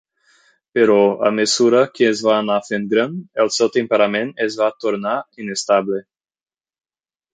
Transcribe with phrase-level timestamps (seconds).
[0.77, 0.95] Però
[1.27, 3.13] a mesura que es va anar fent gran,
[3.45, 6.05] el seu temperament es va tornar inestable.